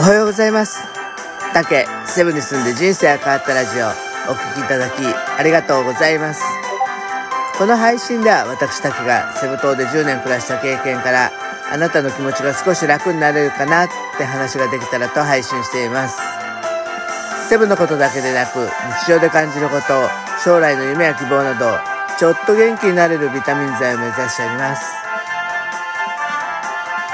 [0.00, 0.80] おはようございます。
[1.52, 3.88] 竹、セブンに住んで人生が変わったラジオ、
[4.32, 6.42] お聴きいただきありがとうございます。
[7.58, 11.30] この配信では私竹がセブ島で10年暮らした経験から、
[11.70, 16.16] あなたの気持ちが少し楽になれるかなって話ができたらと配信しています。
[17.50, 18.70] セブのことだけでなく、
[19.04, 20.08] 日常で感じること、
[20.42, 21.78] 将来の夢や希望など、
[22.18, 25.09] ちょっと元気になれるビタミン剤を目指しております。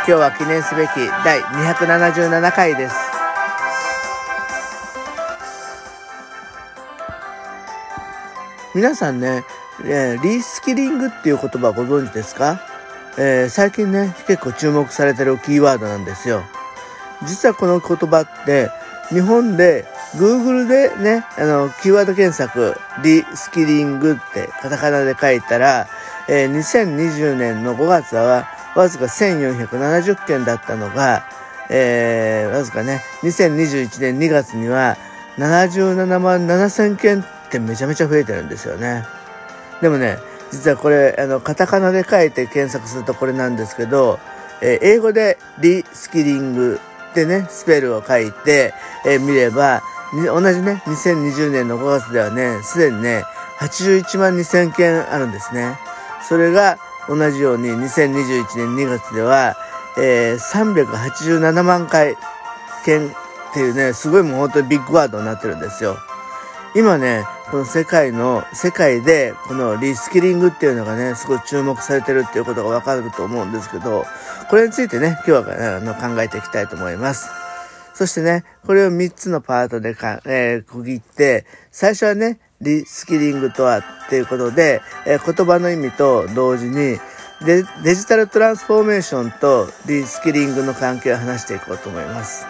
[0.08, 0.90] 今日は記念すべき
[1.24, 2.94] 第277回です。
[8.72, 9.42] 皆さんね、
[9.84, 12.60] えーリスキリングっていう言葉ご存知ですか、
[13.18, 16.44] えー最近ね、結構注目されてるキーワードなんですよ。
[17.26, 18.70] 実はこの言葉って、
[19.08, 25.88] 日本で Google でね、あの、キーワード検索、リスキリングってカタカナで書いたら、
[26.28, 31.24] えー2020年の5月はわずか1470件だったのが、
[31.70, 34.96] えーわずかね、2021年2月には
[35.38, 39.04] 77万7000件ってめちゃめちゃ増えてるんですよね。
[39.80, 40.18] でもね、
[40.52, 44.20] 実はこれ、あの、カタカナで書いて検索するとこれなんですけど、
[44.60, 48.74] えー英語でリスキリングってね、スペルを書いて、
[49.06, 49.82] えー見れば、
[50.12, 53.24] 同じね、2020年の5月ではね、すでにね、
[53.58, 55.78] 81万2000件あるんですね。
[56.28, 59.56] それが同じように2021年2月では、
[59.98, 62.16] えー387万回
[62.84, 63.12] 件っ
[63.52, 65.96] ていうね、すごいもう本当にビッグワードになってるんですよ。
[66.74, 74.04] 今ね、この世界の、世界でこのリスキリングっていうのがね、すごい注目されてるっていうことがわかると思うんですけど、
[74.50, 77.30] これについてね、今日は、ね、あの考えていきたいと思います。
[77.94, 86.98] そしてね、これを3つのパートでか、えー区切って、最初はね、リスキリングとはっていうことで、えー言葉の意味と同時に
[87.44, 92.46] デ、デジタルトランスフォーメーションとリスキリングの関係を話していこうと思います。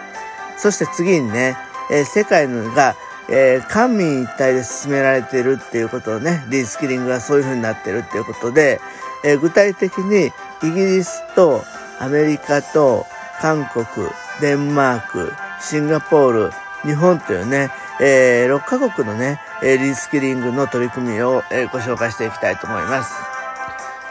[0.57, 1.57] そして次にね、
[1.91, 2.95] えー世界のが、
[3.29, 8.79] えー官民一体で進められているっていうことをね、リスキリングがそういう風になってるっていうことで、
[9.25, 10.31] えー具体的に
[10.63, 11.63] イギリスと
[11.99, 13.05] アメリカと
[13.41, 14.07] 韓国、
[14.39, 16.51] デンマーク、シンガポール、
[16.83, 23.13] 日本というね、えー6カ国のね、えーリスキリングの取り組みを、えご紹介していきたいと思います。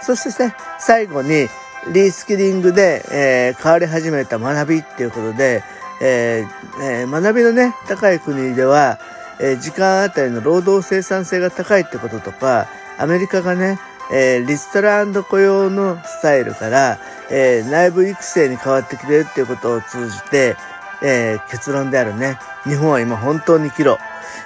[0.03, 1.49] そしてね、最後に、
[1.93, 5.63] リスキリングで、えー変わり始めた学びっていうことで、
[6.01, 8.99] えーえー学びのね、高い国では、
[9.39, 12.67] えー時間あたりの労働生産性が高いってこととか、
[12.99, 13.79] アメリカがね、
[14.11, 16.99] えーリストラ雇用のスタイルから、
[17.31, 20.57] えー内部育成に変わってきてるっていうことを通じて、
[21.03, 23.99] えー結論であるね、日本は今本当に岐路、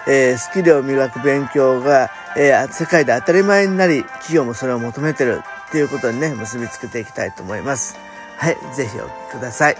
[0.08, 7.96] えースキルを磨く勉強が、えー世界で当たり前になり、企業もそれを求めてるっていうことにね、結びつけていきたいと思います。
[8.36, 9.76] はい、ぜひお聞きください。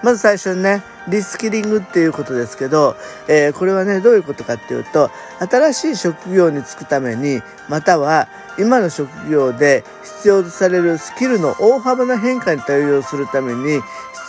[0.00, 2.96] まず最初にね、リスキリングっていうことですけど、
[3.26, 13.80] えーこれはね、どういうことかっていうと、新しい職業に就くために、または今の職業で必要とされるスキルの大幅な変化に対応するために、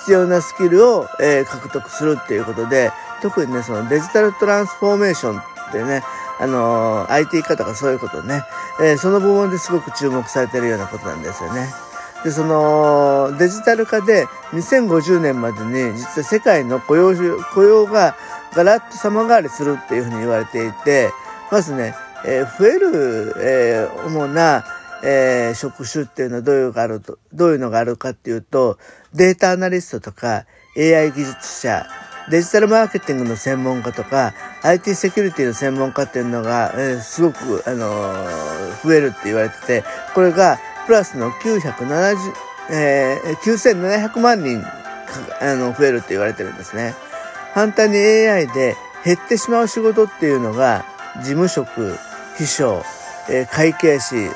[0.09, 6.02] 必要なスキルを、えー獲得するっていうことで、特にね、そのデジタルトランスフォーメーションってね、
[6.40, 8.42] あのー IT 化とかそういうことね、
[8.81, 11.68] えーその部門ですごく注目されてるようなことなんですよね。
[12.24, 17.14] で、そのデジタル化で2050年までに実は世界の雇用
[17.53, 18.16] 雇用が
[18.56, 21.12] ガラッと様変わりするっていうふうに言われていて、
[21.52, 21.94] まずね、
[22.26, 24.66] えー増える、え主な、
[25.04, 28.78] えー職種っていうのはどういうのがあると、どういうのがあるかっていうと、
[29.14, 30.46] データアナリストとか
[30.78, 31.88] AI 技術者、
[32.30, 39.84] デジタルマーケティングの専門家とか IT セキュリティの専門家っていうのが、えーすごく、あのー増えるって言われてて、
[40.14, 42.16] これがプラスの970、
[42.72, 44.64] えー9700万人
[45.42, 46.94] あの増えるって言われてるんですね。
[47.54, 50.86] 反対に AI で減ってしまう仕事っていうのが
[51.18, 51.96] 事務職、
[52.38, 52.84] 秘書、
[53.30, 54.30] えー会計士、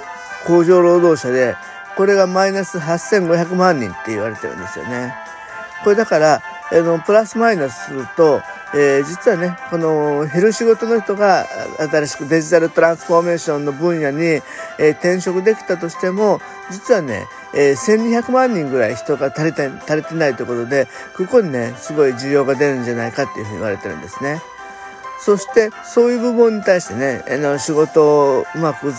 [0.45, 1.55] 工場労働者で、
[1.95, 5.13] これがマイナス8500万人って言われてるんですよね。
[5.83, 6.41] これだから、
[6.71, 8.41] あの、プラスマイナスすると、
[8.75, 11.45] えー実はね、この減る仕事の人が
[11.77, 16.41] 新しくデジタルトランスフォーメーションの分野に、えー転職できたとしても、
[16.71, 24.41] 実はね、えー1200万人ぐらい人が足りて足りてないということで、ここにね、すごい需要が出るんじゃないかっていうふうに言われてるんですね。
[25.19, 28.93] そして、そういう部分に対してね、あの、仕事をうまく移っ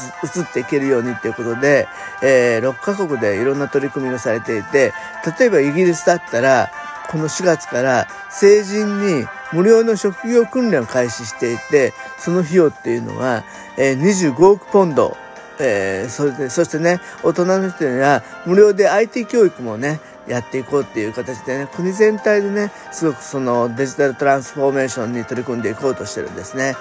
[0.53, 1.87] ていけるようにっていうことで、
[2.23, 4.93] えー6カ国でいろんな取り組みがされていて、
[5.39, 6.71] 例えばイギリスだったら、
[7.11, 13.45] この4月から成人に無料の職業訓練を開始していて、その費用っていうのは、
[13.77, 15.17] えー25億ポンド。
[15.61, 26.75] えーそれで、そしてね、大人の人には無料で IT 教育もね、やっていこうっていう形でね、国全体でね、すごくそのデジタルトランスフォーメーションに取り組んでいこうとしてるんですね。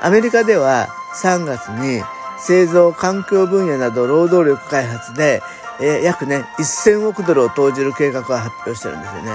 [0.00, 0.88] アメリカでは
[1.22, 2.02] 3月に
[2.38, 5.42] 製造環境分野など労働力開発で、
[5.80, 9.32] えー、約ね、1000億ドルを投じる計画を発表してるんですよね。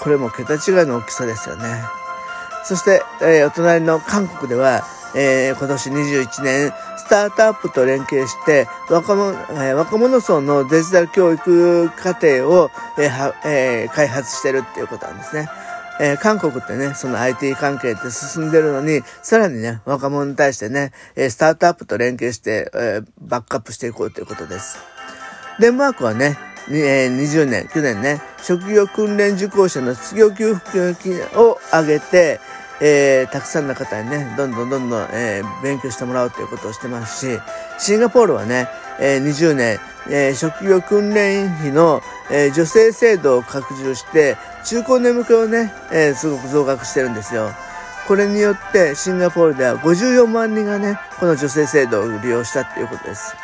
[0.00, 1.82] これも桁違いの大きさですよね。
[2.64, 4.84] そして、えー、お隣の韓国では、
[5.16, 15.48] えー、今年21年、スタートアップと連携して、若者、えー、若者層のデジタル教育課程を、えーえ、開発してるっていうことなんですね。
[16.00, 24.78] えー、韓国ってね、その IT 関係って進んでるのに、さらにね、若者に対してね、えスタートアップと連携して、えー、バックアップしていこうということです。
[25.60, 26.36] デンマークはね、
[26.68, 32.40] えー、20年、去年ね、職業訓練受講者の失業給付金を上げて、
[32.80, 37.40] えー、たくさんの方にね、どんどんどんどん、えー、勉強してもらうということをしてますし、
[37.78, 38.68] シンガポールはね、
[38.98, 39.78] えー、20年、
[40.08, 47.50] えー、職業訓練費の、えー、女性制度を拡充して、中高年向けをね、えー、すごく増額してるんですよ。
[48.06, 53.34] これによってシンガポールでは54万人がね、この女性制度を利用したっていうことです。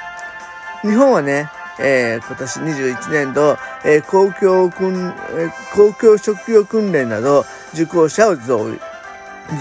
[0.83, 8.75] 日本はね、えー、今年21年度、えー、公共訓、えー、公共職業訓練など受講者を増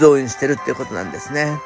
[0.00, 1.58] 増員してるっていうことなんですね。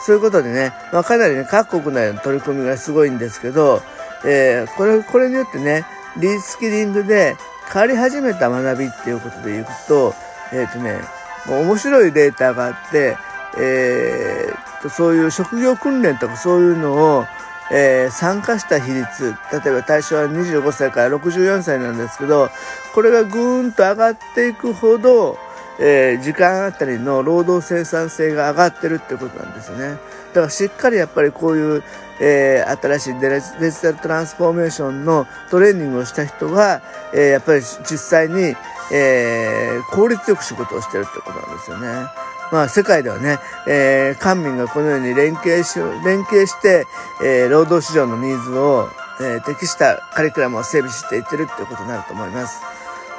[0.00, 3.82] そういうことでね、まあ、かなりね、各国内の取り組みがすごいんですけど、
[4.24, 5.84] えー、これ、これによってね、
[6.16, 7.36] リスキリングで
[7.72, 10.14] 変わり始めた学びっていうことで言うと、
[10.52, 11.00] えっ、ー、とね、
[11.46, 13.16] 面白いデータがあって、
[13.58, 17.26] えー、とそういう職業訓練とかそういうのを、
[17.72, 22.50] えー、参加した比率、例えば対象は25歳から64歳なんですけど、
[22.94, 25.38] これがぐーんと上がっていくほど、
[25.80, 29.98] えー、時間あたりの労働生産性が上がってるってことなんですよね。
[30.28, 31.82] だからしっかりやっぱりこういう、
[32.20, 36.82] えー、新しいデジタルトランスフォーメーションのトレーニングをした人が、
[37.14, 38.54] えー、やっぱり実際に、
[38.92, 42.08] えー、効率よく仕事をしてるってことなんですよね。
[42.52, 46.84] まあ、世界ではね、えー、官民がこのように連携し、連携して、
[47.24, 48.88] えー、労働市場のニーズを、
[49.20, 52.60] えー、適したカリキュラムを整備していってるってことになると思います。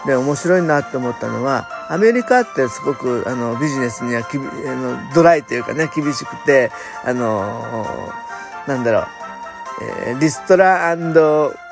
[0.06, 6.72] で、面白いなって思ったのは、アメリカってすごく、あの、ビジネスにはきび、あの、ドライというかね、厳しくて、
[7.04, 8.14] あの、
[8.66, 9.08] なんだろう、
[10.08, 10.96] えー、リストラ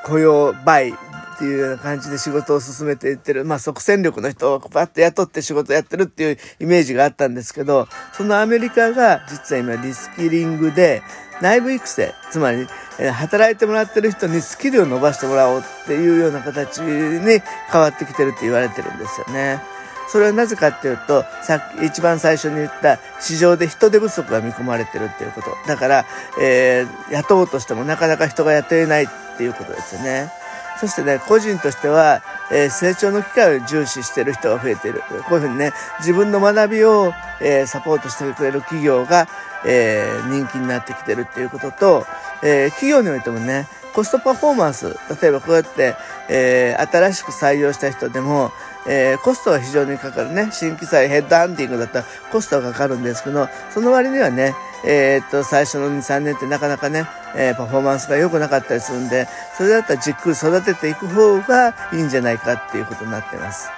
[0.04, 0.92] 雇用バイっ
[1.38, 11.02] ていうような感じで仕事を進めていってる、まあ即戦力の人をバッと雇って仕事やってるっていうイメージがあったんですけど、そのアメリカが実は今リスキリングで
[11.40, 12.66] 内部育成、つまり
[13.10, 17.40] 働いてもらってる人にスキルを伸ばしてもらおうっていうような形に
[17.72, 19.79] 変わってきてるって言われてるんですよね。
[20.10, 25.56] それはなぜかっていうと、さっき一番最初に言った市場で人手不足が見込まれてるっていうこと。
[25.68, 26.04] だから、
[26.40, 30.32] えー、雇おうとしてもなかなか人が雇えないっていうことですよね。
[30.80, 35.02] そしてね、個人としては、えー、成長の機会を重視してる人が増えている。
[35.28, 39.28] こういうふうにね、自分の学びを、えー、サポートしてくれる企業が、
[39.64, 42.06] えー、人気になってきてるっていうことと、
[42.42, 45.94] え企業においてもね、コストパフォーマンス、例えばこうやって、
[46.28, 48.52] え新しく採用した人でも、
[48.86, 50.48] えー、コストは非常にかかるね。
[50.52, 54.54] 新規採ヘッドハンティングだったらコストがかかるんですけど、その割にはね、
[54.84, 57.06] えー、っと、最初の2、3年ってなかなかね、
[57.36, 63.68] えー、パフォーマンスが良くなかったりするんで、それだったらじっくり育てていく方がいいんじゃないかっていうことになってます。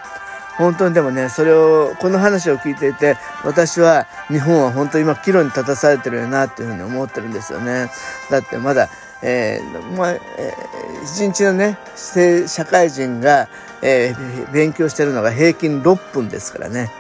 [0.57, 7.91] 本当にでもね、それを、この話を聞いていて、私は日本は本当に今岐路に立たされてるよなっていうふうに思ってるんですよね。
[8.31, 8.89] だってまだ、
[9.23, 11.79] えー、まあ、えー、日のね、
[12.49, 13.49] 社会人が、
[13.83, 16.91] えー、勉強してるのが平均6分ですからね。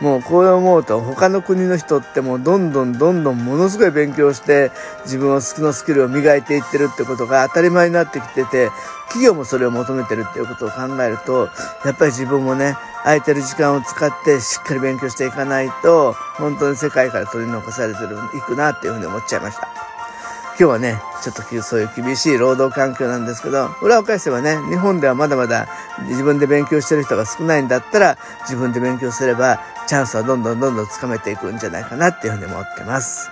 [0.00, 4.70] もうこう思うと他の国の人ってもうどんどんどんどんものすごい勉強して
[5.04, 8.68] 自分のスキルを磨いていってるってことが当たり前になってきてて
[9.06, 11.48] 企業もそれを求めてるっていうことを考えると
[11.84, 19.85] やっぱり自分もね空いてる時間を使ってしっかり勉強していかないと本当に世界から取り残されてるいくなっていうふうに思っちゃいました。
[20.58, 25.68] 今日はね、ちょっとそういう厳しい労働環境なんですけど、裏を返せばね、日本ではまだまだ
[26.08, 33.28] 自分で勉強してる人が少ないんだったら、自分で勉強すれば、チャンスはどんどんどんどんつかめていくんじゃないかなっていうふうに思ってます。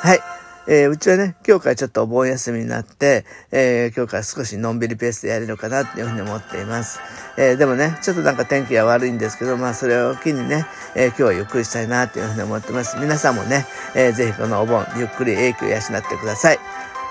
[0.00, 0.33] はい。
[0.66, 7.00] えー、うちはね、今日からちょっとお盆休みになって、えー、今日から少しのんびりペースでやれるかなっていうふうに思っています。
[7.36, 12.96] えー、でもね、ちょっとなんか天気が悪いんですけど、まあそれを機にね、え今日はゆっくりしたいなっていうふうに思ってます。
[12.98, 16.58] 皆さんもね、えー、ぜひこのお盆、ゆっくり影響を養ってください。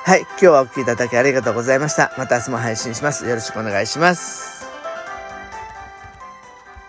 [0.06, 2.14] はい、今日はお聴きいただきありがとうございました。
[2.18, 3.26] また明日も配信します。
[3.26, 4.63] よろしくお願いします。